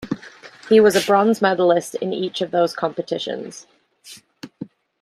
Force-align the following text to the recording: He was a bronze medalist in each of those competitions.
He 0.67 0.79
was 0.79 0.95
a 0.95 1.05
bronze 1.05 1.43
medalist 1.43 1.93
in 1.93 2.11
each 2.11 2.41
of 2.41 2.49
those 2.49 2.75
competitions. 2.75 3.67